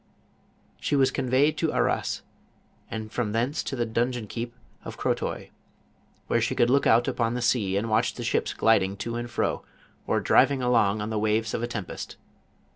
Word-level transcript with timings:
'She 0.79 0.95
was 0.95 1.11
conveyed 1.11 1.55
to 1.57 1.71
Arras, 1.71 2.23
and 2.89 3.11
from 3.11 3.33
thence 3.33 3.61
to 3.61 3.75
the 3.75 3.85
donjon 3.85 4.25
keep 4.27 4.55
of 4.83 4.97
Crotoy, 4.97 5.51
where 6.25 6.41
she 6.41 6.55
could 6.55 6.71
look 6.71 6.87
out 6.87 7.07
upon 7.07 7.35
the 7.35 7.39
sea 7.43 7.77
and 7.77 7.87
watch 7.87 8.15
the 8.15 8.23
ships 8.23 8.51
gliding 8.55 8.97
to 8.97 9.15
and 9.15 9.29
fro, 9.29 9.63
or 10.07 10.19
driv 10.19 10.49
ing 10.51 10.63
along 10.63 11.01
on 11.01 11.11
the 11.11 11.19
waves 11.19 11.53
of 11.53 11.61
a 11.61 11.67
tempest. 11.67 12.17